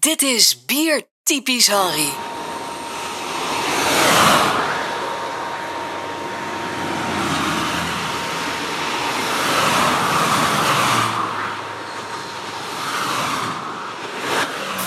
Dit 0.00 0.22
is 0.22 0.64
Bier 0.64 1.06
Typisch 1.22 1.66
Henry. 1.66 2.08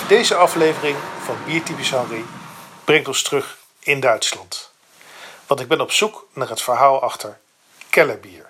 Deze 0.08 0.34
aflevering 0.34 0.96
van 1.24 1.36
Biertypisch 1.44 1.90
Henry 1.90 2.24
brengt 2.84 3.08
ons 3.08 3.22
terug 3.22 3.58
in 3.78 4.00
Duitsland. 4.00 4.70
Want 5.46 5.60
ik 5.60 5.68
ben 5.68 5.80
op 5.80 5.92
zoek 5.92 6.26
naar 6.32 6.48
het 6.48 6.62
verhaal 6.62 7.02
achter 7.02 7.40
Kellerbier. 7.90 8.46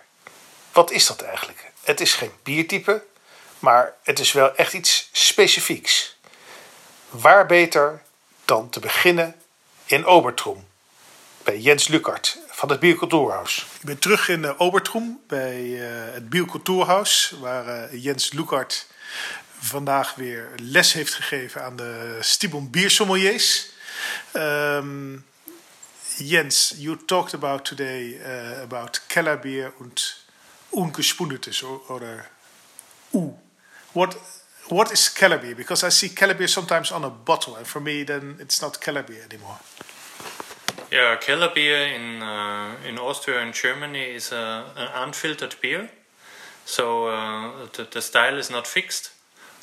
Wat 0.72 0.90
is 0.90 1.06
dat 1.06 1.22
eigenlijk? 1.22 1.72
Het 1.84 2.00
is 2.00 2.14
geen 2.14 2.32
biertype, 2.42 3.04
maar 3.58 3.94
het 4.02 4.18
is 4.18 4.32
wel 4.32 4.54
echt 4.54 4.72
iets 4.72 5.08
specifieks. 5.12 6.20
Waar 7.12 7.46
beter 7.46 8.02
dan 8.44 8.70
te 8.70 8.80
beginnen 8.80 9.34
in 9.84 10.04
Obertrum, 10.04 10.66
bij 11.42 11.58
Jens 11.58 11.88
Lukart 11.88 12.38
van 12.48 12.70
het 12.70 12.80
Biercultuurhuis. 12.80 13.66
Ik 13.80 13.86
ben 13.86 13.98
terug 13.98 14.28
in 14.28 14.42
uh, 14.42 14.60
Obertrum 14.60 15.20
bij 15.26 15.60
uh, 15.62 16.12
het 16.12 16.28
Biercultuurhuis, 16.28 17.34
waar 17.40 17.66
uh, 17.66 18.02
Jens 18.02 18.32
Lukart 18.32 18.86
vandaag 19.58 20.14
weer 20.14 20.50
les 20.56 20.92
heeft 20.92 21.14
gegeven 21.14 21.64
aan 21.64 21.76
de 21.76 22.18
Stibon 22.20 22.70
Biersommeliers. 22.70 23.68
Um, 24.32 25.26
Jens, 26.16 26.74
you 26.76 26.98
talked 27.06 27.34
about 27.34 27.64
today 27.64 28.02
uh, 28.02 28.60
about 28.62 29.02
Kellerbier 29.06 29.72
und 29.78 30.24
ungespundetes 30.70 31.62
or, 31.62 31.80
or. 31.88 32.30
What 33.92 34.16
what 34.68 34.92
is 34.92 35.00
Kellerbier? 35.08 35.56
Because 35.56 35.84
I 35.84 35.90
see 35.90 36.08
Kellerbier 36.08 36.48
sometimes 36.48 36.92
on 36.92 37.04
a 37.04 37.10
bottle, 37.10 37.56
and 37.56 37.66
for 37.66 37.80
me, 37.80 38.04
then 38.04 38.36
it's 38.40 38.62
not 38.62 38.80
Kellerbier 38.80 39.24
anymore. 39.24 39.58
Yeah, 40.90 41.16
Kellerbier 41.16 41.94
in 41.94 42.22
uh, 42.22 42.76
in 42.86 42.98
Austria 42.98 43.40
and 43.40 43.54
Germany 43.54 44.14
is 44.14 44.32
a, 44.32 44.64
an 44.76 44.88
unfiltered 44.94 45.56
beer, 45.62 45.90
so 46.64 47.06
uh, 47.06 47.66
the, 47.72 47.88
the 47.90 48.02
style 48.02 48.36
is 48.38 48.50
not 48.50 48.66
fixed. 48.66 49.10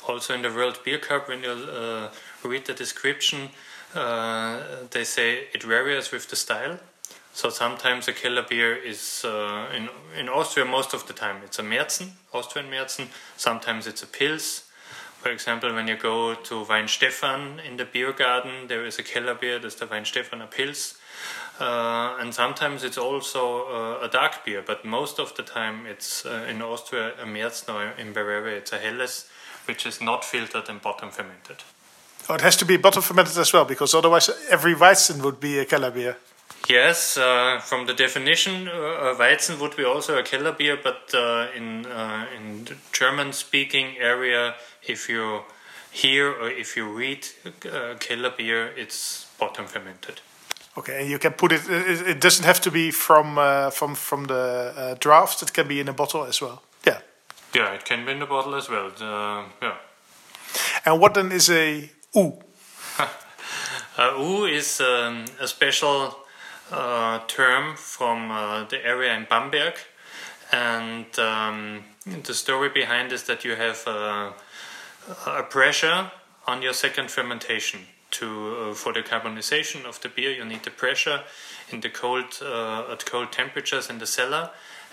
Also 0.08 0.34
in 0.34 0.42
the 0.42 0.48
World 0.48 0.80
Beer 0.84 0.98
Cup, 0.98 1.28
when 1.28 1.42
you 1.42 1.50
uh, 1.50 2.10
read 2.42 2.64
the 2.64 2.74
description, 2.74 3.50
uh, 3.94 4.60
they 4.90 5.04
say 5.04 5.44
it 5.52 5.62
varies 5.62 6.10
with 6.10 6.28
the 6.30 6.36
style. 6.36 6.78
So 7.32 7.48
sometimes 7.48 8.08
a 8.08 8.12
Keller 8.12 8.44
beer 8.48 8.74
is 8.74 9.24
uh, 9.24 9.68
in 9.74 9.88
in 10.18 10.28
Austria 10.28 10.66
most 10.66 10.94
of 10.94 11.06
the 11.06 11.12
time 11.12 11.36
it's 11.44 11.58
a 11.58 11.62
Märzen, 11.62 12.10
Austrian 12.32 12.68
Märzen. 12.70 13.06
Sometimes 13.36 13.86
it's 13.86 14.02
a 14.02 14.06
Pils. 14.06 14.64
For 15.20 15.30
example, 15.30 15.74
when 15.74 15.86
you 15.86 15.96
go 15.96 16.34
to 16.34 16.64
Weihenstephan 16.64 17.62
in 17.64 17.76
the 17.76 17.84
beer 17.84 18.12
garden, 18.12 18.68
there 18.68 18.86
is 18.86 18.98
a 18.98 19.02
Keller 19.02 19.34
beer. 19.34 19.58
That's 19.58 19.74
the 19.74 19.86
Weihenstephan 19.86 20.42
a 20.42 20.46
Pils. 20.46 20.96
Uh, 21.60 22.16
and 22.18 22.32
sometimes 22.32 22.82
it's 22.82 22.96
also 22.96 23.66
uh, 23.66 24.06
a 24.06 24.08
dark 24.08 24.46
beer, 24.46 24.62
but 24.66 24.82
most 24.82 25.18
of 25.18 25.36
the 25.36 25.42
time 25.42 25.84
it's 25.84 26.24
uh, 26.24 26.46
in 26.48 26.62
Austria 26.62 27.12
a 27.20 27.26
Märzen 27.26 27.74
or 27.74 28.00
in 28.00 28.14
Bavaria 28.14 28.56
it's 28.56 28.72
a 28.72 28.78
Helles, 28.78 29.28
which 29.66 29.84
is 29.84 30.00
not 30.00 30.24
filtered 30.24 30.70
and 30.70 30.80
bottom 30.80 31.10
fermented. 31.10 31.58
Oh, 32.30 32.34
it 32.34 32.40
has 32.40 32.56
to 32.56 32.64
be 32.64 32.78
bottom 32.78 33.02
fermented 33.02 33.36
as 33.36 33.52
well, 33.52 33.66
because 33.66 33.92
otherwise 33.92 34.30
every 34.48 34.74
Weizen 34.74 35.22
would 35.22 35.38
be 35.38 35.58
a 35.58 35.66
Keller 35.66 35.90
beer. 35.90 36.16
Yes, 36.68 37.16
uh, 37.16 37.58
from 37.60 37.86
the 37.86 37.94
definition, 37.94 38.68
uh, 38.68 39.16
Weizen 39.18 39.58
would 39.60 39.76
be 39.76 39.84
also 39.84 40.18
a 40.18 40.22
Keller 40.22 40.52
beer, 40.52 40.78
but 40.80 41.10
uh, 41.12 41.48
in 41.56 41.86
uh, 41.86 42.26
in 42.36 42.68
German-speaking 42.92 43.96
area, 43.98 44.54
if 44.86 45.08
you 45.08 45.42
hear 45.90 46.30
or 46.30 46.48
if 46.48 46.76
you 46.76 46.86
read 46.86 47.26
uh, 47.44 47.96
Keller 47.98 48.30
beer, 48.36 48.68
it's 48.76 49.26
bottom 49.38 49.66
fermented. 49.66 50.20
Okay, 50.76 51.00
and 51.00 51.10
you 51.10 51.18
can 51.18 51.32
put 51.32 51.50
it. 51.50 51.68
It, 51.68 52.06
it 52.06 52.20
doesn't 52.20 52.44
have 52.44 52.60
to 52.60 52.70
be 52.70 52.92
from 52.92 53.36
uh, 53.36 53.70
from 53.70 53.96
from 53.96 54.24
the 54.26 54.96
draft. 55.00 55.42
It 55.42 55.52
can 55.52 55.66
be 55.66 55.80
in 55.80 55.88
a 55.88 55.92
bottle 55.92 56.24
as 56.24 56.40
well. 56.40 56.62
Yeah. 56.86 57.00
Yeah, 57.52 57.74
it 57.74 57.84
can 57.84 58.04
be 58.04 58.12
in 58.12 58.22
a 58.22 58.26
bottle 58.26 58.54
as 58.54 58.68
well. 58.68 58.92
yeah. 59.62 59.74
And 60.84 61.00
what 61.00 61.14
then 61.14 61.32
is 61.32 61.50
a 61.50 61.90
U? 62.14 62.38
uh, 63.98 64.14
U 64.18 64.44
is 64.44 64.80
um, 64.80 65.24
a 65.40 65.48
special 65.48 66.14
uh, 66.72 67.20
term 67.26 67.76
from 67.76 68.30
uh, 68.30 68.64
the 68.64 68.84
area 68.86 69.14
in 69.14 69.26
Bamberg, 69.28 69.74
and 70.52 71.06
um, 71.18 71.84
the 72.24 72.34
story 72.34 72.68
behind 72.68 73.12
is 73.12 73.24
that 73.24 73.44
you 73.44 73.56
have 73.56 73.82
uh, 73.86 74.30
a 75.26 75.42
pressure 75.42 76.10
on 76.46 76.62
your 76.62 76.72
second 76.72 77.10
fermentation. 77.10 77.80
To 78.12 78.70
uh, 78.70 78.74
for 78.74 78.92
the 78.92 79.02
carbonization 79.02 79.84
of 79.84 80.00
the 80.00 80.08
beer, 80.08 80.32
you 80.32 80.44
need 80.44 80.64
the 80.64 80.70
pressure 80.70 81.22
in 81.70 81.80
the 81.80 81.88
cold 81.88 82.40
uh, 82.42 82.90
at 82.90 83.06
cold 83.06 83.30
temperatures 83.30 83.88
in 83.88 83.98
the 83.98 84.06
cellar, 84.06 84.50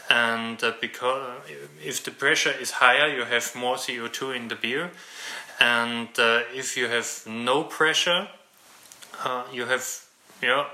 and 0.07 0.63
because 0.79 1.41
if 1.83 2.03
the 2.03 2.11
pressure 2.11 2.53
is 2.61 2.71
higher, 2.71 3.07
you 3.07 3.25
have 3.25 3.55
more 3.55 3.77
CO 3.77 4.07
two 4.07 4.31
in 4.31 4.49
the 4.49 4.55
beer, 4.55 4.91
and 5.59 6.09
if 6.53 6.77
you 6.77 6.87
have 6.87 7.23
no 7.25 7.63
pressure, 7.63 8.27
you 9.51 9.65
have 9.65 9.83
yeah 10.43 10.65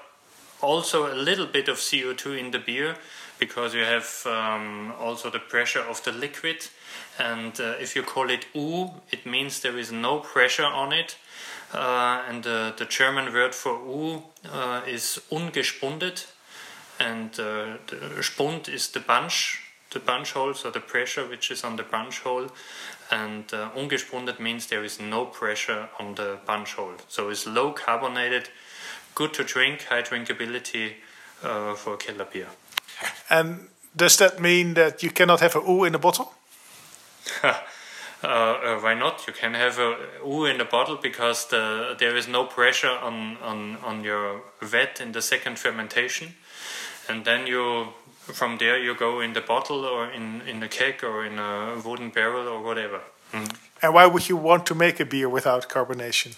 also 0.63 1.13
a 1.13 1.16
little 1.16 1.46
bit 1.46 1.68
of 1.68 1.78
CO2 1.78 2.40
in 2.40 2.51
the 2.51 2.59
beer 2.59 2.96
because 3.38 3.75
you 3.75 3.84
have 3.84 4.25
um, 4.25 4.94
also 5.00 5.29
the 5.29 5.40
pressure 5.40 5.81
of 5.81 6.03
the 6.03 6.12
liquid. 6.12 6.68
And 7.19 7.59
uh, 7.59 7.75
if 7.79 7.96
you 7.96 8.03
call 8.03 8.29
it 8.29 8.46
U, 8.53 8.91
it 9.12 9.25
means 9.25 9.59
there 9.59 9.78
is 9.78 9.91
no 9.91 10.19
pressure 10.19 10.66
on 10.66 10.94
it. 10.94 11.18
Uh, 11.73 12.23
and 12.29 12.46
uh, 12.46 12.72
the 12.78 12.85
German 12.85 13.34
word 13.34 13.53
for 13.53 13.73
U 13.73 14.23
uh, 14.50 14.81
is 14.88 15.19
ungespundet. 15.31 16.28
And 17.00 17.31
uh, 17.40 17.78
the 17.88 18.22
Spund 18.22 18.69
is 18.69 18.90
the 18.90 19.00
bunch, 19.00 19.59
the 19.91 20.00
bunch 20.00 20.31
hole, 20.34 20.53
so 20.53 20.69
the 20.69 20.79
pressure 20.79 21.25
which 21.28 21.52
is 21.52 21.63
on 21.63 21.75
the 21.75 21.84
bunch 21.84 22.19
hole. 22.19 22.47
And 23.12 23.52
uh, 23.53 23.72
ungespundet 23.75 24.40
means 24.40 24.68
there 24.68 24.84
is 24.84 25.00
no 25.00 25.25
pressure 25.25 25.90
on 26.00 26.16
the 26.16 26.38
bunch 26.46 26.73
hole. 26.75 26.96
So 27.07 27.29
it's 27.29 27.46
low 27.46 27.72
carbonated 27.72 28.50
good 29.16 29.34
to 29.34 29.44
drink, 29.44 29.84
high 29.90 30.01
drinkability 30.01 30.94
uh, 31.44 31.75
for 31.75 31.97
Keller 31.97 32.25
beer. 32.25 32.47
And 33.29 33.68
does 33.96 34.18
that 34.18 34.40
mean 34.40 34.74
that 34.74 35.03
you 35.03 35.12
cannot 35.12 35.40
have 35.40 35.56
a 35.56 35.62
U 35.62 35.84
in 35.84 35.96
a 35.96 36.00
bottle? 36.00 36.34
uh, 37.44 37.53
uh, 38.23 38.79
why 38.79 38.94
not? 38.94 39.28
You 39.28 39.34
can 39.34 39.53
have 39.53 39.79
a 39.79 39.97
U 40.25 40.46
in 40.46 40.62
a 40.62 40.66
bottle 40.66 40.97
because 40.97 41.47
the, 41.47 41.96
there 42.00 42.16
is 42.16 42.28
no 42.28 42.46
pressure 42.46 42.90
on, 42.90 43.38
on, 43.38 43.78
on 43.78 44.03
your 44.03 44.41
vat 44.62 45.02
in 45.02 45.12
the 45.12 45.22
second 45.22 45.59
fermentation. 45.59 46.34
And 47.09 47.25
then 47.25 47.47
you, 47.47 47.90
from 48.19 48.57
there, 48.57 48.79
you 48.79 48.96
go 48.96 49.19
in 49.19 49.34
the 49.34 49.41
bottle 49.41 49.85
or 49.85 50.09
in, 50.09 50.41
in 50.47 50.63
a 50.63 50.68
keg 50.68 51.03
or 51.03 51.25
in 51.25 51.38
a 51.38 51.81
wooden 51.84 52.09
barrel 52.09 52.47
or 52.47 52.63
whatever. 52.63 53.02
Mm. 53.31 53.56
And 53.81 53.94
why 53.94 54.06
would 54.06 54.29
you 54.29 54.38
want 54.38 54.66
to 54.68 54.75
make 54.75 55.00
a 55.00 55.06
beer 55.06 55.28
without 55.28 55.68
carbonation? 55.69 56.35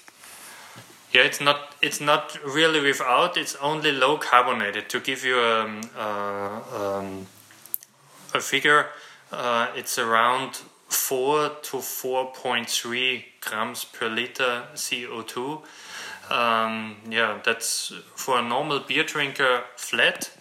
Yeah, 1.16 1.22
it's 1.22 1.40
not 1.40 1.76
it's 1.82 2.02
not 2.02 2.38
really 2.44 2.82
without. 2.82 3.38
It's 3.38 3.56
only 3.62 3.94
low 3.94 4.18
carbonated. 4.18 4.90
To 4.90 5.00
give 5.00 5.24
you 5.24 5.40
a 5.40 5.64
um, 5.64 5.82
uh, 5.98 6.60
um, 6.78 7.28
a 8.34 8.42
figure, 8.42 8.88
uh, 9.32 9.68
it's 9.78 9.98
around 9.98 10.60
four 10.90 11.52
to 11.62 11.80
four 11.80 12.34
point 12.34 12.70
three 12.70 13.28
grams 13.40 13.86
per 13.86 14.10
liter 14.10 14.64
CO 14.76 15.22
two. 15.22 15.62
Um, 16.30 16.98
yeah, 17.10 17.40
that's 17.46 17.94
for 18.16 18.40
a 18.40 18.42
normal 18.42 18.82
beer 18.82 19.06
drinker 19.06 19.64
flat, 19.78 20.32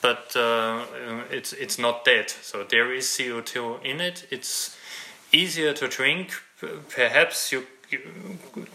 but 0.00 0.34
uh, 0.34 0.86
it's 1.30 1.52
it's 1.52 1.78
not 1.78 2.06
dead. 2.06 2.30
So 2.30 2.64
there 2.64 2.94
is 2.94 3.14
CO 3.14 3.42
two 3.42 3.76
in 3.84 4.00
it. 4.00 4.26
It's 4.30 4.74
easier 5.32 5.74
to 5.74 5.86
drink. 5.86 6.32
Perhaps 6.88 7.52
you 7.52 7.66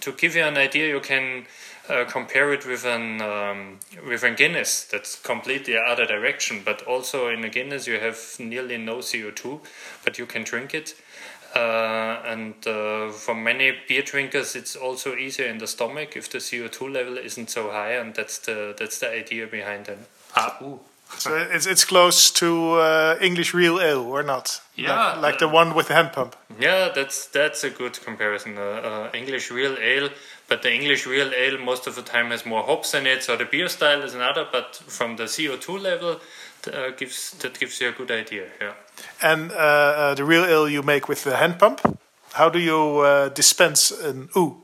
to 0.01 0.11
give 0.13 0.35
you 0.35 0.43
an 0.43 0.57
idea, 0.57 0.87
you 0.87 0.99
can 0.99 1.45
uh, 1.89 2.05
compare 2.05 2.53
it 2.53 2.65
with 2.65 2.85
an 2.85 3.21
um, 3.21 3.79
with 4.07 4.23
a 4.23 4.31
Guinness. 4.31 4.85
That's 4.85 5.19
completely 5.19 5.77
other 5.77 6.05
direction. 6.05 6.61
But 6.63 6.81
also 6.83 7.29
in 7.29 7.43
a 7.43 7.49
Guinness, 7.49 7.87
you 7.87 7.99
have 7.99 8.17
nearly 8.39 8.77
no 8.77 9.01
CO 9.01 9.31
two, 9.31 9.61
but 10.03 10.17
you 10.17 10.25
can 10.25 10.43
drink 10.43 10.73
it. 10.73 10.95
Uh, 11.55 12.19
and 12.25 12.55
uh, 12.65 13.11
for 13.11 13.35
many 13.35 13.73
beer 13.87 14.01
drinkers, 14.01 14.55
it's 14.55 14.75
also 14.75 15.15
easier 15.15 15.45
in 15.45 15.59
the 15.59 15.67
stomach 15.67 16.17
if 16.17 16.27
the 16.31 16.39
CO 16.39 16.67
two 16.67 16.87
level 16.87 17.17
isn't 17.17 17.49
so 17.49 17.69
high, 17.69 17.91
and 17.91 18.15
that's 18.15 18.39
the 18.39 18.75
that's 18.77 18.99
the 18.99 19.09
idea 19.11 19.45
behind 19.45 19.87
it. 19.87 19.99
Ah, 20.35 20.57
ooh. 20.61 20.79
So 21.17 21.35
it's 21.35 21.65
it's 21.65 21.85
close 21.85 22.31
to 22.31 22.73
uh, 22.73 23.17
English 23.21 23.53
real 23.53 23.79
ale, 23.79 24.01
or 24.01 24.23
not? 24.23 24.61
Yeah, 24.75 25.13
like, 25.13 25.21
like 25.21 25.39
the 25.39 25.47
one 25.47 25.73
with 25.73 25.87
the 25.87 25.93
hand 25.93 26.11
pump. 26.11 26.35
Yeah, 26.59 26.89
that's 26.93 27.27
that's 27.27 27.63
a 27.63 27.69
good 27.69 27.99
comparison. 28.03 28.57
Uh, 28.57 28.61
uh, 28.61 29.09
English 29.13 29.51
real 29.51 29.77
ale, 29.79 30.09
but 30.47 30.61
the 30.61 30.73
English 30.73 31.05
real 31.05 31.31
ale 31.33 31.57
most 31.57 31.87
of 31.87 31.95
the 31.95 32.01
time 32.01 32.31
has 32.31 32.45
more 32.45 32.63
hops 32.63 32.93
in 32.93 33.05
it, 33.07 33.23
so 33.23 33.37
the 33.37 33.45
beer 33.45 33.69
style 33.69 34.01
is 34.01 34.13
another. 34.13 34.47
But 34.51 34.75
from 34.75 35.15
the 35.15 35.27
CO 35.27 35.57
two 35.57 35.77
level, 35.77 36.19
uh, 36.67 36.91
gives 36.97 37.31
that 37.39 37.59
gives 37.59 37.79
you 37.79 37.89
a 37.89 37.91
good 37.91 38.11
idea. 38.11 38.47
Yeah. 38.59 38.73
And 39.21 39.51
uh, 39.51 39.55
uh, 39.55 40.13
the 40.15 40.25
real 40.25 40.45
ale 40.45 40.69
you 40.69 40.83
make 40.83 41.07
with 41.07 41.23
the 41.23 41.37
hand 41.37 41.59
pump, 41.59 41.81
how 42.33 42.49
do 42.49 42.59
you 42.59 43.29
dispense 43.33 43.91
an 43.91 44.29
U? 44.35 44.61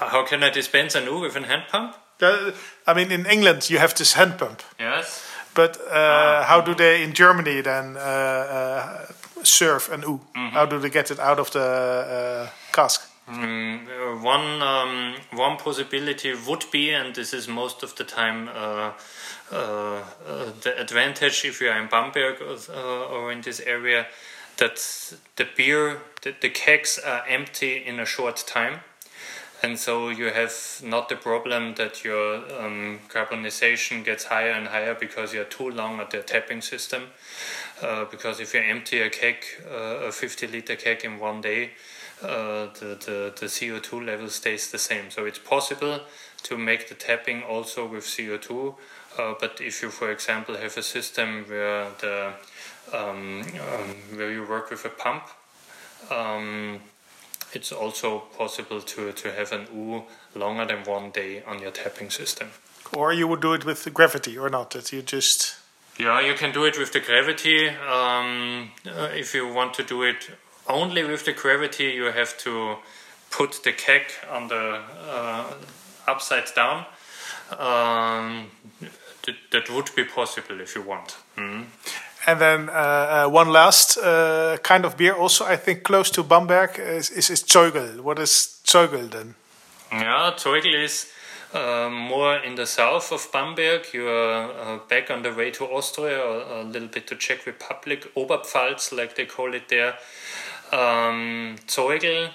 How 0.00 0.24
can 0.24 0.44
I 0.44 0.50
dispense 0.50 0.94
a 0.94 1.00
new 1.00 1.20
with 1.20 1.36
a 1.36 1.40
hand 1.40 1.64
pump? 1.70 1.96
I 2.20 2.94
mean, 2.94 3.10
in 3.12 3.26
England 3.26 3.70
you 3.70 3.78
have 3.78 3.94
this 3.94 4.14
hand 4.14 4.38
pump, 4.38 4.62
Yes. 4.78 5.24
but 5.54 5.76
uh, 5.90 6.42
how 6.44 6.60
do 6.60 6.74
they 6.74 7.02
in 7.02 7.12
Germany 7.12 7.60
then 7.62 7.96
uh, 7.96 8.00
uh, 8.00 9.06
serve 9.42 9.88
an 9.92 10.02
U? 10.02 10.20
How 10.52 10.66
do 10.66 10.78
they 10.78 10.90
get 10.90 11.10
it 11.10 11.18
out 11.18 11.38
of 11.38 11.50
the 11.50 11.60
uh, 11.60 12.50
cask? 12.72 13.08
Mm, 13.30 13.86
uh, 13.86 14.24
one 14.24 14.62
um, 14.62 15.14
one 15.34 15.56
possibility 15.58 16.32
would 16.46 16.64
be, 16.72 16.94
and 16.94 17.14
this 17.14 17.34
is 17.34 17.46
most 17.46 17.82
of 17.82 17.94
the 17.94 18.04
time 18.04 18.48
uh, 18.48 18.92
uh, 19.52 20.02
uh, 20.26 20.52
the 20.62 20.72
advantage 20.80 21.44
if 21.44 21.60
you 21.60 21.68
are 21.70 21.78
in 21.80 21.88
Bamberg 21.88 22.40
or, 22.40 22.56
uh, 22.74 23.14
or 23.14 23.30
in 23.32 23.42
this 23.42 23.60
area, 23.60 24.06
that 24.56 24.76
the 25.36 25.46
beer, 25.56 25.98
the, 26.22 26.34
the 26.40 26.48
kegs 26.50 26.98
are 26.98 27.22
empty 27.28 27.76
in 27.86 28.00
a 28.00 28.06
short 28.06 28.44
time. 28.46 28.80
And 29.62 29.78
so 29.78 30.08
you 30.08 30.30
have 30.30 30.54
not 30.84 31.08
the 31.08 31.16
problem 31.16 31.74
that 31.74 32.04
your 32.04 32.36
um, 32.60 33.00
carbonization 33.08 34.04
gets 34.04 34.24
higher 34.24 34.52
and 34.52 34.68
higher 34.68 34.94
because 34.94 35.34
you're 35.34 35.44
too 35.44 35.70
long 35.70 35.98
at 35.98 36.10
the 36.10 36.22
tapping 36.22 36.60
system. 36.60 37.08
Uh, 37.82 38.04
because 38.04 38.38
if 38.40 38.54
you 38.54 38.60
empty 38.60 39.00
a 39.00 39.10
keg, 39.10 39.44
uh, 39.68 40.06
a 40.06 40.12
50 40.12 40.46
liter 40.46 40.76
keg 40.76 41.04
in 41.04 41.18
one 41.18 41.40
day, 41.40 41.70
uh, 42.22 42.66
the, 42.78 42.98
the, 43.04 43.32
the 43.38 43.46
CO2 43.46 44.04
level 44.04 44.28
stays 44.28 44.70
the 44.70 44.78
same. 44.78 45.10
So 45.10 45.24
it's 45.24 45.38
possible 45.38 46.00
to 46.44 46.58
make 46.58 46.88
the 46.88 46.94
tapping 46.94 47.42
also 47.42 47.86
with 47.86 48.04
CO2. 48.04 48.74
Uh, 49.18 49.34
but 49.40 49.60
if 49.60 49.82
you, 49.82 49.90
for 49.90 50.10
example, 50.10 50.56
have 50.56 50.76
a 50.76 50.82
system 50.82 51.44
where 51.48 51.88
the 52.00 52.32
um, 52.92 53.42
um, 53.42 54.16
where 54.16 54.30
you 54.30 54.46
work 54.46 54.70
with 54.70 54.84
a 54.84 54.88
pump, 54.88 55.24
um, 56.10 56.80
it's 57.52 57.72
also 57.72 58.20
possible 58.36 58.80
to, 58.80 59.12
to 59.12 59.32
have 59.32 59.52
an 59.52 59.66
U 59.74 60.04
longer 60.34 60.66
than 60.66 60.84
one 60.84 61.10
day 61.10 61.42
on 61.44 61.60
your 61.60 61.70
tapping 61.70 62.10
system. 62.10 62.48
Or 62.92 63.12
you 63.12 63.28
would 63.28 63.40
do 63.40 63.52
it 63.54 63.64
with 63.64 63.84
the 63.84 63.90
gravity 63.90 64.36
or 64.38 64.48
not? 64.48 64.70
That 64.70 64.92
you 64.92 65.02
just 65.02 65.56
Yeah, 65.98 66.20
you 66.20 66.34
can 66.34 66.52
do 66.52 66.64
it 66.64 66.78
with 66.78 66.92
the 66.92 67.00
gravity. 67.00 67.68
Um, 67.68 68.70
uh, 68.86 69.10
if 69.12 69.34
you 69.34 69.52
want 69.52 69.74
to 69.74 69.82
do 69.82 70.02
it 70.02 70.30
only 70.66 71.02
with 71.04 71.24
the 71.24 71.32
gravity, 71.32 71.84
you 71.84 72.12
have 72.12 72.36
to 72.38 72.76
put 73.30 73.62
the 73.64 73.72
keg 73.72 74.02
on 74.30 74.48
the 74.48 74.80
uh, 75.10 75.54
upside 76.06 76.54
down. 76.54 76.86
Um, 77.50 78.50
that, 79.24 79.36
that 79.50 79.70
would 79.70 79.90
be 79.94 80.04
possible 80.04 80.60
if 80.60 80.74
you 80.74 80.82
want. 80.82 81.16
Mhm. 81.36 81.66
And 82.26 82.40
then 82.40 82.68
uh, 82.68 82.72
uh, 82.72 83.28
one 83.30 83.50
last 83.50 83.96
uh, 83.96 84.58
kind 84.62 84.84
of 84.84 84.96
beer, 84.96 85.14
also 85.14 85.44
I 85.44 85.56
think 85.56 85.82
close 85.82 86.10
to 86.10 86.22
Bamberg, 86.22 86.78
is, 86.78 87.10
is, 87.10 87.30
is 87.30 87.42
Zoigl. 87.42 88.00
What 88.00 88.18
is 88.18 88.60
Zoigl 88.64 89.10
then? 89.10 89.34
Yeah, 89.92 90.32
Zoigl 90.36 90.84
is 90.84 91.06
uh, 91.54 91.88
more 91.90 92.36
in 92.36 92.56
the 92.56 92.66
south 92.66 93.12
of 93.12 93.28
Bamberg. 93.32 93.86
You 93.92 94.08
are 94.08 94.50
uh, 94.50 94.78
back 94.88 95.10
on 95.10 95.22
the 95.22 95.32
way 95.32 95.50
to 95.52 95.64
Austria, 95.64 96.18
or 96.18 96.60
a 96.60 96.64
little 96.64 96.88
bit 96.88 97.06
to 97.06 97.16
Czech 97.16 97.46
Republic, 97.46 98.12
Oberpfalz, 98.14 98.92
like 98.92 99.14
they 99.14 99.26
call 99.26 99.54
it 99.54 99.68
there. 99.68 99.94
Um, 100.72 101.56
Zoigl, 101.66 102.30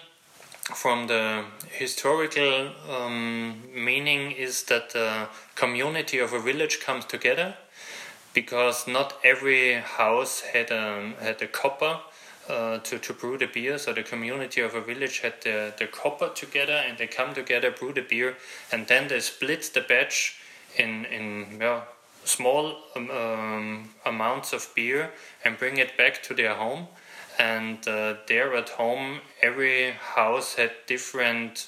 from 0.74 1.08
the 1.08 1.44
historical 1.70 2.72
um, 2.90 3.62
meaning, 3.76 4.32
is 4.32 4.64
that 4.64 4.92
the 4.92 5.28
community 5.56 6.20
of 6.20 6.34
a 6.34 6.40
village 6.40 6.80
comes 6.80 7.06
together 7.06 7.56
because 8.34 8.88
not 8.88 9.14
every 9.24 9.76
house 9.76 10.42
had 10.42 10.72
a, 10.72 11.14
had 11.20 11.42
a 11.42 11.48
copper 11.48 12.00
uh, 12.50 12.80
to, 12.80 13.00
to 13.00 13.14
brew 13.14 13.38
the 13.38 13.48
beer. 13.48 13.78
So 13.78 13.94
the 13.94 14.04
community 14.04 14.62
of 14.62 14.76
a 14.76 14.82
village 14.82 15.20
had 15.20 15.36
the, 15.44 15.74
the 15.78 15.88
copper 15.88 16.30
together 16.30 16.74
and 16.74 16.98
they 16.98 17.08
come 17.08 17.34
together, 17.34 17.72
brew 17.72 17.94
the 17.94 18.02
beer, 18.02 18.36
and 18.72 18.88
then 18.88 19.08
they 19.08 19.20
split 19.20 19.72
the 19.74 19.82
batch 19.82 20.40
in, 20.78 21.06
in 21.06 21.62
small 22.26 22.78
um, 22.96 23.12
um, 23.12 23.90
amounts 24.06 24.54
of 24.54 24.70
beer 24.76 25.12
and 25.44 25.58
bring 25.58 25.78
it 25.78 25.98
back 25.98 26.24
to 26.24 26.34
their 26.34 26.56
home. 26.56 26.88
And 27.40 27.88
uh, 27.88 28.16
there 28.28 28.56
at 28.56 28.70
home, 28.70 29.22
every 29.42 29.92
house 29.92 30.56
had 30.56 30.72
different, 30.86 31.68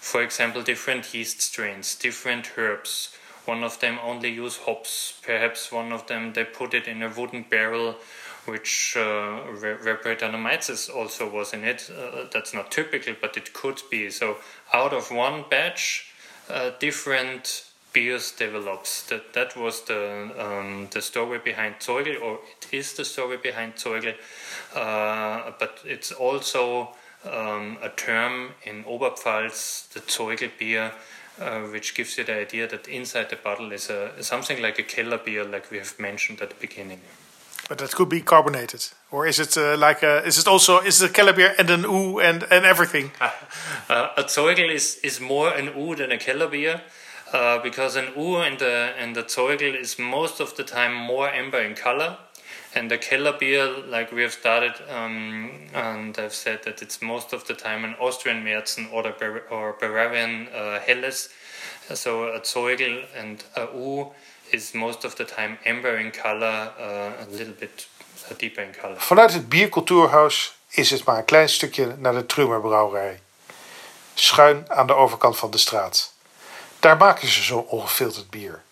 for 0.00 0.22
example, 0.22 0.62
different 0.62 1.12
yeast 1.12 1.40
strains, 1.42 1.94
different 1.94 2.52
herbs. 2.56 3.14
One 3.44 3.64
of 3.64 3.80
them 3.80 3.98
only 4.02 4.30
use 4.30 4.58
hops. 4.58 5.20
Perhaps 5.22 5.72
one 5.72 5.92
of 5.92 6.06
them 6.06 6.32
they 6.32 6.44
put 6.44 6.74
it 6.74 6.86
in 6.86 7.02
a 7.02 7.08
wooden 7.08 7.44
barrel, 7.48 7.96
which 8.44 8.96
uh, 8.96 9.40
also 10.94 11.30
was 11.30 11.52
in 11.52 11.64
it. 11.64 11.90
Uh, 11.90 12.26
that's 12.32 12.54
not 12.54 12.70
typical, 12.70 13.14
but 13.20 13.36
it 13.36 13.52
could 13.52 13.82
be. 13.90 14.10
So 14.10 14.36
out 14.72 14.92
of 14.92 15.10
one 15.10 15.44
batch, 15.50 16.12
uh, 16.48 16.70
different 16.78 17.64
beers 17.92 18.32
develops. 18.32 19.02
That 19.06 19.32
that 19.34 19.56
was 19.56 19.82
the 19.82 20.30
um, 20.38 20.88
the 20.90 21.02
story 21.02 21.38
behind 21.38 21.76
Zoigl, 21.80 22.20
or 22.20 22.38
it 22.56 22.68
is 22.72 22.94
the 22.94 23.04
story 23.04 23.36
behind 23.36 23.74
Zoigl. 23.74 24.14
Uh, 24.74 25.52
but 25.58 25.80
it's 25.84 26.12
also 26.12 26.94
um, 27.24 27.78
a 27.82 27.90
term 27.90 28.50
in 28.64 28.84
Oberpfalz, 28.84 29.88
the 29.92 30.00
Zoigl 30.00 30.50
beer, 30.58 30.92
uh, 31.40 31.60
which 31.62 31.94
gives 31.94 32.18
you 32.18 32.24
the 32.24 32.34
idea 32.34 32.68
that 32.68 32.88
inside 32.88 33.30
the 33.30 33.36
bottle 33.36 33.72
is 33.72 33.90
a 33.90 34.22
something 34.22 34.60
like 34.60 34.78
a 34.78 34.82
Keller 34.82 35.18
beer, 35.18 35.44
like 35.44 35.70
we 35.70 35.78
have 35.78 35.98
mentioned 35.98 36.40
at 36.40 36.50
the 36.50 36.56
beginning. 36.60 37.00
But 37.68 37.78
that 37.78 37.92
could 37.92 38.08
be 38.08 38.20
carbonated, 38.20 38.88
or 39.10 39.26
is 39.26 39.38
it 39.38 39.56
uh, 39.56 39.76
like 39.76 40.02
a? 40.02 40.24
Is 40.26 40.38
it 40.38 40.46
also 40.46 40.80
is 40.80 41.00
it 41.00 41.10
a 41.10 41.12
Keller 41.12 41.32
beer 41.32 41.54
and 41.58 41.70
an 41.70 41.82
U 41.82 42.20
and 42.20 42.44
and 42.50 42.64
everything? 42.64 43.10
Uh, 43.88 44.08
a 44.16 44.22
Zoigl 44.24 44.70
is, 44.70 44.98
is 45.02 45.20
more 45.20 45.50
an 45.52 45.70
U 45.76 45.94
than 45.94 46.12
a 46.12 46.16
Keller 46.18 46.48
beer. 46.48 46.80
Uh, 47.32 47.58
because 47.62 47.96
an 47.96 48.08
U 48.16 48.42
in 48.42 48.58
the 48.58 48.92
in 49.02 49.14
the 49.14 49.22
Zoigl 49.22 49.74
is 49.74 49.98
most 49.98 50.40
of 50.40 50.54
the 50.56 50.64
time 50.64 50.94
more 50.94 51.28
amber 51.28 51.60
in 51.60 51.74
color, 51.74 52.18
and 52.74 52.90
the 52.90 52.98
Keller 52.98 53.32
beer, 53.38 53.68
like 53.86 54.12
we 54.12 54.22
have 54.22 54.32
started, 54.32 54.74
um, 54.88 55.50
and 55.74 56.18
I've 56.18 56.34
said 56.34 56.62
that 56.64 56.82
it's 56.82 57.00
most 57.00 57.32
of 57.32 57.44
the 57.44 57.54
time 57.54 57.84
an 57.84 57.94
Austrian 58.00 58.44
Märzen 58.44 58.90
or 58.92 59.02
Bar- 59.02 59.42
or 59.50 59.76
Bavarian 59.80 60.48
uh, 60.54 60.78
Helles. 60.86 61.28
So 61.94 62.32
a 62.32 62.40
Zeugel 62.40 63.04
and 63.14 63.44
a 63.56 63.66
oo 63.74 64.12
is 64.50 64.72
most 64.72 65.04
of 65.04 65.14
the 65.14 65.24
time 65.24 65.58
amber 65.66 65.98
in 65.98 66.10
color, 66.10 66.72
uh, 66.78 67.24
a 67.24 67.26
little 67.30 67.54
bit 67.58 67.86
uh, 68.30 68.34
deeper 68.38 68.62
in 68.62 68.74
color. 68.80 69.00
Vanuit 69.00 69.32
het 69.32 69.48
biercultuurhuis 69.48 70.54
is 70.68 70.90
het 70.90 71.04
maar 71.04 71.18
een 71.18 71.24
klein 71.24 71.48
stukje 71.48 71.94
naar 71.98 72.12
de 72.12 72.26
Trumer 72.26 72.60
Brouwerij. 72.60 73.20
Schuin 74.14 74.64
aan 74.68 74.86
de 74.86 74.94
overkant 74.94 75.38
van 75.38 75.50
de 75.50 75.58
straat. 75.58 76.12
Daar 76.80 76.96
maken 76.96 77.28
ze 77.28 77.42
zo 77.42 77.58
ongefilterd 77.58 78.30
bier. 78.30 78.62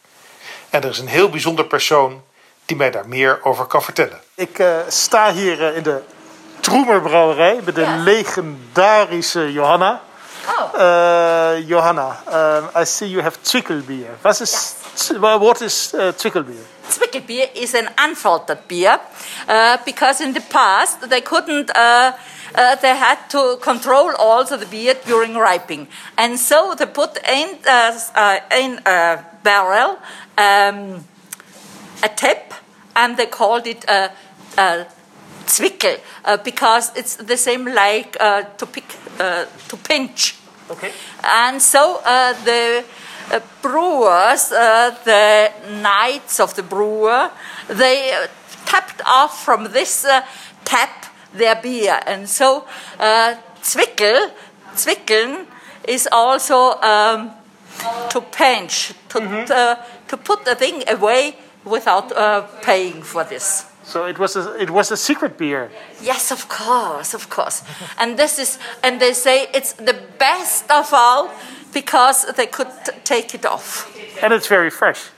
En 0.71 0.83
er 0.83 0.91
is 0.91 0.99
een 0.99 1.09
heel 1.09 1.31
bijzonder 1.31 1.67
persoon 1.67 2.25
die 2.71 2.79
mij 2.79 2.91
daar 2.91 3.09
meer 3.09 3.39
over 3.45 3.65
kan 3.67 3.83
vertellen. 3.83 4.21
Ik 4.35 4.59
eh, 4.59 4.77
sta 4.89 5.33
hier 5.33 5.67
eh, 5.69 5.77
in 5.77 5.83
de 5.83 6.01
Troemer 6.61 7.01
Brouwerij 7.01 7.61
bij 7.65 7.73
de 7.73 7.81
Ja. 7.81 7.97
legendarische 7.97 9.53
Johanna. 9.53 10.01
Oh, 10.49 10.81
Eh, 10.81 11.69
Johanna, 11.69 12.17
I 12.77 12.85
see 12.85 13.11
you 13.11 13.23
have 13.23 13.37
Zwickelbier. 13.41 14.09
Wat 14.21 14.41
is, 14.41 14.73
what 15.19 15.61
is 15.61 15.93
uh, 15.95 16.09
Zwickelbier? 16.17 16.65
Zwickelbier 16.89 17.49
is 17.53 17.75
an 17.75 17.89
unfiltered 18.09 18.67
beer 18.67 18.99
uh, 19.49 19.73
because 19.85 20.23
in 20.25 20.33
the 20.33 20.41
past 20.49 21.09
they 21.09 21.23
couldn't. 21.23 21.77
Uh, 21.77 21.83
uh, 22.59 22.77
they 22.81 22.97
had 22.97 23.17
to 23.29 23.57
control 23.61 24.11
also 24.17 24.57
the 24.57 24.67
beer 24.67 24.95
during 25.05 25.37
ripening, 25.37 25.89
and 26.15 26.39
so 26.39 26.75
they 26.75 26.87
put 26.87 27.19
in 27.23 27.47
uh, 27.67 27.93
uh, 28.17 28.59
in 28.59 28.81
a 28.87 29.17
barrel 29.43 29.97
um, 30.39 31.05
a 32.03 32.09
tap, 32.09 32.55
and 32.95 33.17
they 33.17 33.27
called 33.27 33.67
it 33.67 33.85
a, 33.89 34.11
a 34.57 34.87
zwickel 35.47 35.99
uh, 36.25 36.37
because 36.39 36.93
it's 36.97 37.17
the 37.17 37.37
same 37.37 37.65
like 37.65 38.17
uh, 38.21 38.43
to 38.57 38.67
pick 38.67 38.85
uh, 39.19 39.45
to 39.69 39.77
pinch. 39.77 40.37
Okay. 40.71 40.93
And 41.25 41.61
so 41.61 42.01
uh, 42.05 42.33
the 42.45 42.85
uh, 43.33 43.41
brewers, 43.63 44.53
uh, 44.53 44.97
the 45.05 45.53
knights 45.83 46.41
of 46.41 46.55
the 46.55 46.63
brewer, 46.63 47.31
they 47.69 48.13
uh, 48.13 48.29
tapped 48.67 49.03
off 49.05 49.45
from 49.45 49.73
this 49.73 50.05
uh, 50.05 50.23
tap 50.65 51.07
their 51.35 51.57
beer. 51.57 52.01
And 52.07 52.29
so 52.29 52.67
uh, 52.99 53.35
Zwickel, 53.63 54.31
Zwickeln 54.75 55.47
is 55.89 56.09
also 56.11 56.81
um, 56.81 57.31
to 58.11 58.21
pinch, 58.21 58.93
to, 59.09 59.19
uh, 59.21 59.77
to 60.09 60.17
put 60.17 60.45
the 60.45 60.55
thing 60.55 60.83
away 60.89 61.37
without 61.65 62.13
uh, 62.13 62.43
paying 62.63 63.03
for 63.03 63.25
this. 63.25 63.67
So 63.85 64.05
it 64.07 64.19
was 64.19 64.37
a, 64.37 64.55
it 64.61 64.71
was 64.71 64.91
a 64.91 64.97
secret 64.97 65.37
beer. 65.37 65.71
Yes, 66.03 66.31
of 66.31 66.49
course, 66.49 67.15
of 67.15 67.29
course. 67.29 67.63
and 67.99 68.17
this 68.17 68.39
is, 68.39 68.59
and 68.83 69.01
they 69.01 69.13
say 69.13 69.49
it's 69.53 69.73
the 69.73 69.97
best 70.19 70.71
of 70.71 70.93
all 70.93 71.31
because 71.73 72.27
they 72.35 72.47
could 72.47 72.69
t- 72.85 72.93
take 73.05 73.35
it 73.35 73.45
off. 73.47 73.89
And 74.23 74.33
it's 74.33 74.47
very 74.47 74.71
fresh. 74.71 75.11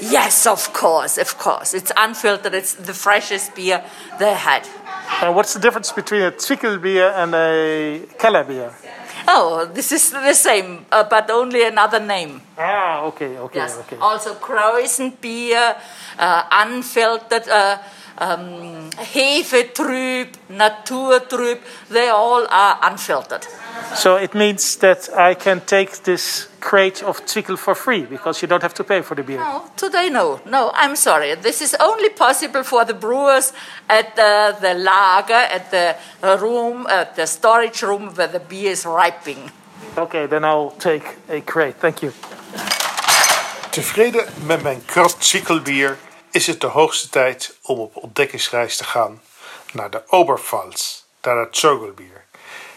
Yes, 0.00 0.46
of 0.46 0.72
course, 0.72 1.18
of 1.18 1.38
course. 1.38 1.74
It's 1.74 1.92
unfiltered. 1.96 2.54
It's 2.54 2.74
the 2.74 2.94
freshest 2.94 3.54
beer 3.54 3.84
they 4.18 4.34
had. 4.34 4.68
And 5.22 5.34
what's 5.34 5.54
the 5.54 5.60
difference 5.60 5.92
between 5.92 6.22
a 6.22 6.32
Zwickelbier 6.32 7.12
and 7.14 7.34
a 7.34 8.06
Keller 8.18 8.44
beer? 8.44 8.72
Oh, 9.28 9.64
this 9.66 9.90
is 9.92 10.10
the 10.12 10.34
same, 10.34 10.86
uh, 10.92 11.02
but 11.04 11.30
only 11.30 11.64
another 11.64 11.98
name. 12.00 12.40
Ah, 12.56 13.02
okay, 13.06 13.36
okay, 13.38 13.58
Yes. 13.58 13.78
okay. 13.78 13.96
Also 14.00 14.34
Kräusen 14.34 15.12
beer, 15.20 15.74
uh, 16.18 16.42
unfiltered, 16.50 17.48
uh, 17.48 17.78
um, 18.18 18.88
Hefetrüb, 18.96 20.28
Naturtrüb, 20.48 21.58
they 21.90 22.08
all 22.08 22.46
are 22.48 22.78
unfiltered. 22.82 23.46
So 23.94 24.16
it 24.16 24.34
means 24.34 24.76
that 24.76 25.08
I 25.16 25.34
can 25.34 25.60
take 25.60 26.02
this 26.02 26.48
crate 26.60 27.02
of 27.02 27.24
Zwickel 27.26 27.56
for 27.56 27.74
free 27.74 28.04
because 28.04 28.42
you 28.42 28.48
don't 28.48 28.62
have 28.62 28.74
to 28.74 28.84
pay 28.84 29.02
for 29.02 29.14
the 29.14 29.22
beer. 29.22 29.38
No, 29.38 29.62
today 29.76 30.10
no. 30.10 30.40
No, 30.44 30.70
I'm 30.74 30.96
sorry. 30.96 31.34
This 31.34 31.60
is 31.60 31.74
only 31.80 32.10
possible 32.10 32.62
for 32.62 32.84
the 32.84 32.94
brewers 32.94 33.52
at 33.88 34.14
the, 34.16 34.56
the 34.60 34.74
lager, 34.74 35.32
at 35.32 35.70
the 35.70 35.96
room, 36.38 36.86
at 36.88 37.14
the 37.16 37.26
storage 37.26 37.82
room 37.82 38.14
where 38.14 38.28
the 38.28 38.40
beer 38.40 38.72
is 38.72 38.84
ripening. 38.84 39.50
Okay, 39.96 40.26
then 40.26 40.44
I'll 40.44 40.72
take 40.78 41.04
a 41.28 41.40
crate. 41.40 41.76
Thank 41.80 42.02
you. 42.02 42.12
Tevreden 43.70 44.24
met 44.44 44.62
mijn 44.62 44.84
krat 44.84 45.16
Zwickelbier 45.18 45.98
is 46.30 46.46
het 46.46 46.60
de 46.60 46.66
hoogste 46.66 47.08
tijd 47.08 47.58
om 47.62 47.78
op 47.78 47.96
ontdekkingsreis 47.96 48.76
te 48.76 48.84
gaan 48.84 49.20
naar 49.72 49.90
de 49.90 50.02
Oberpfalz, 50.06 51.02
naar 51.22 51.36
het 51.38 51.56
Zögelbier. 51.56 52.24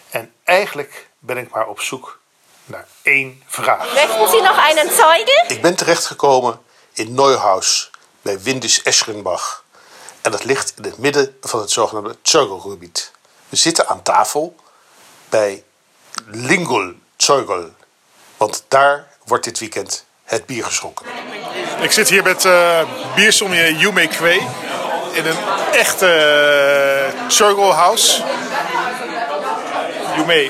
En 0.10 0.34
eigenlijk 0.44 1.10
ben 1.20 1.38
ik 1.38 1.50
maar 1.50 1.68
op 1.68 1.80
zoek 1.80 2.20
naar 2.66 2.88
één 3.02 3.44
vraag. 3.48 3.94
Möchten 3.94 4.30
Sie 4.30 4.42
noch 4.42 4.58
einen 4.58 4.90
Zeuge? 4.92 5.44
Ik 5.48 5.62
ben 5.62 5.76
terechtgekomen 5.76 6.62
in 6.94 7.14
Neuhaus 7.14 7.92
bij 8.22 8.42
Windus 8.42 8.82
Eschenbach. 8.84 9.64
En 10.22 10.32
dat 10.32 10.44
ligt 10.44 10.74
in 10.78 10.84
het 10.84 10.98
midden 10.98 11.38
van 11.42 11.60
het 11.60 11.72
zogenaamde 11.72 12.16
Zögelgebied. 12.22 13.12
We 13.50 13.56
zitten 13.56 13.88
aan 13.88 14.04
tafel 14.04 14.56
bij 15.30 15.64
Lingol 16.26 16.94
Zeugel. 17.18 17.70
Want 18.38 18.64
daar 18.68 19.08
wordt 19.26 19.44
dit 19.44 19.60
weekend 19.60 20.06
het 20.24 20.46
bier 20.46 20.66
geschonken. 20.66 21.06
Ik 21.82 21.92
zit 21.92 22.10
hier 22.10 22.24
met 22.24 22.46
eh 22.46 22.82
biersommelier 23.16 23.72
Yume 23.72 24.08
Kwee 24.08 24.48
in 25.14 25.26
een 25.26 25.38
echte 25.72 27.14
uh, 27.40 27.76
House. 27.76 28.24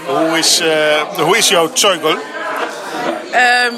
Hoe 0.05 0.37
is, 0.37 0.59
eh, 0.59 1.01
hoe 1.17 1.37
is 1.37 1.47
jouw 1.47 1.69
Zeugel? 1.73 2.17
Ehm, 3.31 3.73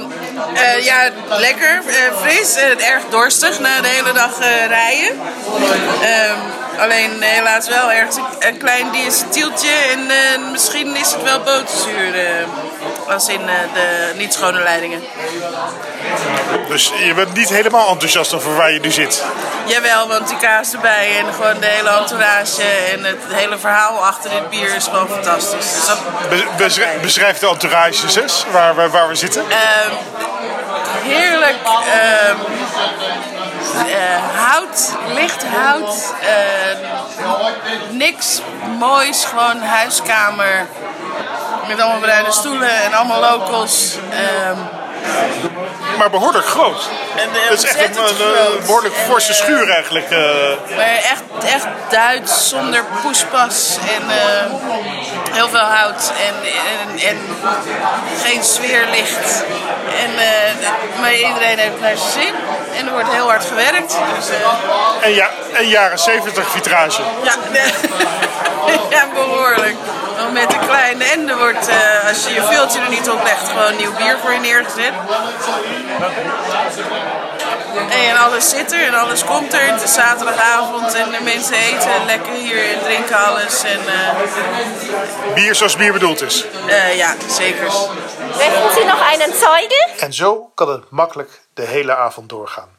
eh, 0.53 0.85
ja, 0.85 1.09
lekker, 1.29 1.81
eh, 1.87 2.17
fris 2.21 2.55
en 2.55 2.79
erg 2.79 3.03
dorstig 3.09 3.59
na 3.59 3.81
de 3.81 3.87
hele 3.87 4.13
dag 4.13 4.39
eh, 4.39 4.65
rijden. 4.67 5.19
Ehm, 6.01 6.37
alleen 6.79 7.21
helaas 7.21 7.67
wel 7.67 7.91
ergens 7.91 8.17
een, 8.39 8.57
klein 8.57 8.91
diacetyltje 8.91 9.71
en 9.91 10.09
eh, 10.09 10.51
misschien 10.51 10.95
is 10.95 11.11
het 11.11 11.23
wel 11.23 11.39
boterzuur. 11.39 12.13
Als 13.11 13.27
in 13.27 13.49
eh, 13.49 13.55
de 13.73 14.11
niet 14.15 14.33
schone 14.33 14.63
leidingen. 14.63 15.03
Dus 16.67 16.91
je 17.05 17.13
bent 17.13 17.33
niet 17.33 17.49
helemaal 17.49 17.89
enthousiast 17.89 18.33
over 18.33 18.55
waar 18.55 18.71
je 18.71 18.79
nu 18.79 18.91
zit. 18.91 19.23
Jawel, 19.65 20.07
want 20.07 20.27
die 20.27 20.37
kaas 20.37 20.73
erbij 20.73 21.17
en 21.19 21.33
gewoon 21.33 21.59
de 21.59 21.65
hele 21.65 21.89
entourage 21.89 22.63
en 22.91 23.03
het 23.03 23.17
hele 23.27 23.57
verhaal 23.57 24.05
achter 24.05 24.29
dit 24.29 24.49
bier 24.49 24.75
is 24.75 24.83
gewoon 24.83 25.07
fantastisch. 25.09 25.73
Dus 25.75 25.85
dat, 25.85 25.99
Be- 26.29 26.47
beschri- 26.57 26.99
beschrijf 27.01 27.37
de 27.39 27.47
entourage 27.47 28.21
eens, 28.21 28.45
waar, 28.51 28.75
waar, 28.75 28.89
waar 28.89 29.07
we 29.07 29.15
zitten. 29.15 29.43
Ehm, 29.49 29.91
heerlijk 31.03 31.55
ehm, 31.65 32.35
eh, 33.87 34.45
hout, 34.45 34.91
licht 35.13 35.43
hout. 35.55 36.13
eh, 36.21 36.77
niks 37.89 38.41
moois, 38.79 39.25
gewoon 39.25 39.61
huiskamer. 39.61 40.67
Met 41.67 41.79
allemaal 41.81 41.99
bruine 41.99 42.31
stoelen 42.31 42.69
en 42.83 42.93
allemaal 42.93 43.19
locals. 43.19 43.95
Ehm, 44.11 44.57
Maar 45.97 46.09
behoorlijk 46.09 46.45
groot. 46.45 46.89
en, 47.15 47.29
Het 47.31 47.63
is 47.63 47.75
echt 47.75 47.95
een, 47.97 48.03
behoorlijk 48.65 48.93
forse 49.07 49.33
schuur 49.33 49.69
eigenlijk. 49.69 50.09
eh. 50.09 50.19
Maar 50.75 50.85
echt, 50.85 51.23
echt 51.53 51.65
Duits, 51.89 52.49
zonder 52.49 52.83
poespas 53.01 53.77
en 53.95 54.09
eh, 54.09 54.53
heel 55.31 55.49
veel 55.49 55.59
hout 55.59 56.11
en, 56.27 56.35
en, 56.51 57.07
en 57.07 57.17
geen 58.25 58.43
sfeerlicht. 58.43 59.43
En, 60.03 60.17
eh, 60.17 60.69
maar 60.99 61.13
iedereen 61.13 61.57
heeft 61.57 61.79
naar 61.79 61.97
zijn 61.97 62.11
zin 62.25 62.33
en 62.77 62.85
er 62.87 62.91
wordt 62.93 63.11
heel 63.11 63.27
hard 63.29 63.45
gewerkt. 63.45 63.97
Dus, 64.15 64.27
en, 65.01 65.13
ja, 65.13 65.29
en 65.53 65.67
jaren 65.67 65.99
70 65.99 66.49
vitrage. 66.49 67.01
ja, 67.23 67.33
ja, 68.95 69.07
behoorlijk. 69.13 69.75
Want 70.17 70.33
Met 70.33 70.53
een 70.53 70.59
kleine 70.67 71.03
en 71.03 71.29
er 71.29 71.37
wordt, 71.37 71.67
eh, 71.67 72.07
als 72.07 72.27
je 72.27 72.33
je 72.33 72.43
filtje 72.43 72.79
er 72.79 72.89
niet 72.89 73.09
op 73.09 73.23
legt, 73.23 73.47
gewoon 73.49 73.75
nieuw 73.75 73.95
bier 73.95 74.17
voor 74.21 74.31
je 74.33 74.39
neergezet. 74.39 74.93
En 77.89 78.17
alles 78.17 78.49
zit 78.49 78.71
er 78.71 78.83
en 78.87 78.93
alles 78.93 79.23
komt 79.23 79.53
er. 79.53 79.71
Het 79.71 79.83
is 79.83 79.93
zaterdagavond 79.93 80.93
en 80.93 81.11
de 81.11 81.19
mensen 81.23 81.53
eten 81.53 82.05
lekker 82.05 82.33
hier 82.33 82.69
en 82.73 82.79
drinken 82.83 83.25
alles. 83.25 83.63
En 83.63 83.79
eh, 83.87 85.33
Bier 85.33 85.55
zoals 85.55 85.75
bier 85.75 85.93
bedoeld 85.93 86.21
is. 86.21 86.45
eh, 86.67 86.97
ja, 86.97 87.15
zeker. 87.29 87.65
Möchten 88.37 88.73
Sie 88.75 88.85
noch 88.85 89.01
einen 89.01 89.33
Zeuge? 89.33 89.87
En 89.99 90.13
zo 90.13 90.51
kan 90.55 90.69
het 90.69 90.89
makkelijk 90.89 91.41
de 91.53 91.61
hele 91.65 91.95
avond 91.95 92.29
doorgaan. 92.29 92.69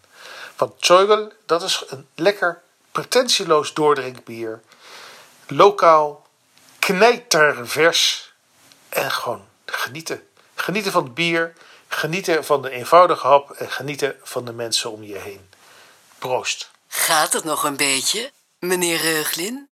Want 0.56 0.72
Zeugel, 0.78 1.32
dat 1.46 1.62
is 1.62 1.84
een 1.88 2.06
lekker, 2.14 2.60
pretentieloos 2.92 3.74
doordrinkbier. 3.74 4.60
Lokaal, 5.46 6.26
knijtervers 6.78 8.32
en 8.88 9.10
gewoon 9.10 9.48
genieten. 9.64 10.28
Genieten 10.54 10.92
van 10.92 11.04
het 11.04 11.14
bier, 11.14 11.52
genieten 11.88 12.44
van 12.44 12.62
de 12.62 12.70
eenvoudige 12.70 13.26
hap 13.26 13.50
en 13.50 13.70
genieten 13.70 14.16
van 14.22 14.44
de 14.44 14.52
mensen 14.52 14.90
om 14.90 15.02
je 15.02 15.18
heen. 15.18 15.50
Proost. 16.18 16.70
Gaat 16.88 17.32
het 17.32 17.44
nog 17.44 17.64
een 17.64 17.76
beetje, 17.76 18.30
meneer 18.58 19.00
Reuglin? 19.00 19.68